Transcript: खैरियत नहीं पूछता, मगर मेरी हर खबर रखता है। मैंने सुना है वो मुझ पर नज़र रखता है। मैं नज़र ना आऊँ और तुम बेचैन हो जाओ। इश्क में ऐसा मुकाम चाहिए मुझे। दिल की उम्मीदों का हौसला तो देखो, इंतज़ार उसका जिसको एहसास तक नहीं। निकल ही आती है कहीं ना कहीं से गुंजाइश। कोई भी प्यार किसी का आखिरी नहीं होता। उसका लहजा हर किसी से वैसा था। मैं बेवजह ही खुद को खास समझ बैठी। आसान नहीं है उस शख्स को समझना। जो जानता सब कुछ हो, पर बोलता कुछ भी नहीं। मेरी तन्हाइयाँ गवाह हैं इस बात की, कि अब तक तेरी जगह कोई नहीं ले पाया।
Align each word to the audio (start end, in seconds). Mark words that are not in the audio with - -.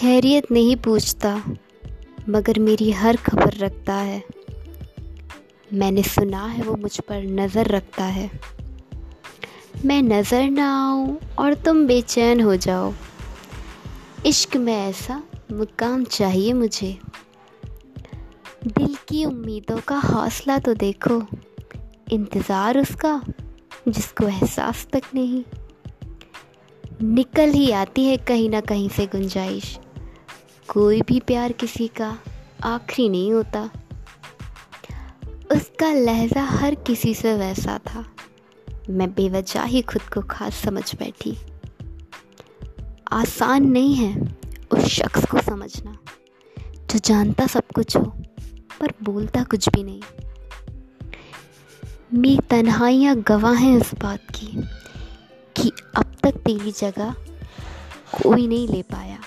खैरियत 0.00 0.50
नहीं 0.52 0.74
पूछता, 0.76 1.30
मगर 2.28 2.58
मेरी 2.58 2.90
हर 2.90 3.16
खबर 3.16 3.54
रखता 3.54 3.94
है। 3.94 4.22
मैंने 5.70 6.02
सुना 6.02 6.44
है 6.44 6.62
वो 6.62 6.76
मुझ 6.76 7.00
पर 7.00 7.22
नज़र 7.30 7.66
रखता 7.66 8.04
है। 8.04 8.30
मैं 9.84 10.00
नज़र 10.02 10.48
ना 10.50 10.68
आऊँ 10.76 11.18
और 11.38 11.54
तुम 11.54 11.86
बेचैन 11.86 12.40
हो 12.40 12.54
जाओ। 12.56 12.92
इश्क 14.26 14.56
में 14.56 14.72
ऐसा 14.74 15.22
मुकाम 15.52 16.04
चाहिए 16.06 16.52
मुझे। 16.52 16.96
दिल 18.66 18.96
की 19.08 19.24
उम्मीदों 19.24 19.78
का 19.78 19.98
हौसला 19.98 20.58
तो 20.58 20.74
देखो, 20.74 21.22
इंतज़ार 22.12 22.78
उसका 22.78 23.20
जिसको 23.88 24.28
एहसास 24.28 24.86
तक 24.92 25.14
नहीं। 25.14 25.44
निकल 27.04 27.50
ही 27.50 27.70
आती 27.72 28.06
है 28.06 28.16
कहीं 28.16 28.50
ना 28.50 28.60
कहीं 28.62 28.88
से 28.88 29.06
गुंजाइश। 29.06 29.78
कोई 30.70 31.02
भी 31.02 31.20
प्यार 31.20 31.52
किसी 31.52 31.88
का 31.88 32.18
आखिरी 32.64 33.08
नहीं 33.08 33.32
होता। 33.32 33.70
उसका 35.52 35.92
लहजा 35.92 36.44
हर 36.44 36.74
किसी 36.74 37.14
से 37.14 37.34
वैसा 37.34 37.78
था। 37.78 38.04
मैं 38.90 39.14
बेवजह 39.14 39.62
ही 39.62 39.82
खुद 39.82 40.02
को 40.02 40.20
खास 40.20 40.54
समझ 40.54 40.94
बैठी। 40.94 41.38
आसान 43.12 43.64
नहीं 43.64 43.94
है 43.94 44.38
उस 44.70 44.80
शख्स 44.80 45.24
को 45.24 45.40
समझना। 45.40 45.98
जो 46.58 46.98
जानता 46.98 47.46
सब 47.46 47.62
कुछ 47.74 47.96
हो, 47.96 48.22
पर 48.80 48.92
बोलता 49.02 49.44
कुछ 49.44 49.68
भी 49.68 49.82
नहीं। 49.82 50.02
मेरी 52.14 52.38
तन्हाइयाँ 52.50 53.16
गवाह 53.16 53.54
हैं 53.54 53.78
इस 53.78 53.94
बात 53.94 54.20
की, 54.20 54.46
कि 55.56 55.72
अब 55.96 56.16
तक 56.22 56.32
तेरी 56.32 56.72
जगह 56.72 57.14
कोई 58.22 58.46
नहीं 58.46 58.68
ले 58.68 58.82
पाया। 58.82 59.18